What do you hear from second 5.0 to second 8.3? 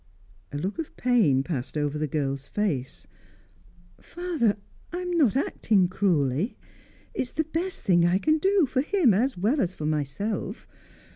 not acting cruelly. It is the best thing I